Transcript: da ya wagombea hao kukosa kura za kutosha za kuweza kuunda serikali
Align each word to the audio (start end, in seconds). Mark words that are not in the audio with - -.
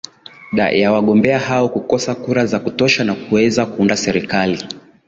da 0.53 0.69
ya 0.69 0.91
wagombea 0.91 1.39
hao 1.39 1.69
kukosa 1.69 2.15
kura 2.15 2.45
za 2.45 2.59
kutosha 2.59 3.05
za 3.05 3.13
kuweza 3.13 3.65
kuunda 3.65 3.97
serikali 3.97 4.63